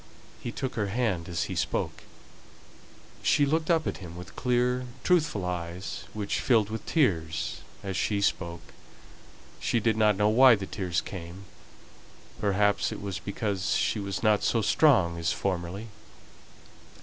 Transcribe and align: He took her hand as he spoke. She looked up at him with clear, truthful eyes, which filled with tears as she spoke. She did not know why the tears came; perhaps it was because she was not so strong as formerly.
He 0.39 0.51
took 0.51 0.73
her 0.73 0.87
hand 0.87 1.29
as 1.29 1.43
he 1.43 1.55
spoke. 1.55 2.01
She 3.21 3.45
looked 3.45 3.69
up 3.69 3.85
at 3.85 3.97
him 3.97 4.15
with 4.15 4.35
clear, 4.35 4.87
truthful 5.03 5.45
eyes, 5.45 6.05
which 6.11 6.39
filled 6.39 6.71
with 6.71 6.87
tears 6.87 7.61
as 7.83 7.95
she 7.95 8.19
spoke. 8.19 8.73
She 9.59 9.79
did 9.79 9.95
not 9.97 10.17
know 10.17 10.29
why 10.29 10.55
the 10.55 10.65
tears 10.65 11.01
came; 11.01 11.45
perhaps 12.39 12.91
it 12.91 12.99
was 12.99 13.19
because 13.19 13.75
she 13.75 13.99
was 13.99 14.23
not 14.23 14.41
so 14.41 14.63
strong 14.63 15.19
as 15.19 15.31
formerly. 15.31 15.89